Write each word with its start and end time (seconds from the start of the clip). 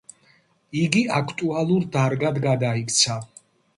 იგი 0.83 1.03
აქტუალურ 1.17 1.85
დარგად 1.97 2.41
გადაიქცა. 2.47 3.19